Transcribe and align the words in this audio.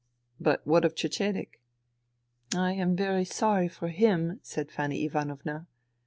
"But 0.39 0.65
what 0.65 0.83
of 0.83 0.95
Cecedek?"" 0.97 1.59
I 2.67 2.71
am 2.73 2.95
very 2.95 3.23
sorry 3.23 3.67
for 3.67 3.89
him," 3.89 4.39
said 4.41 4.71
Fanny 4.71 5.05
Ivanovna. 5.05 5.67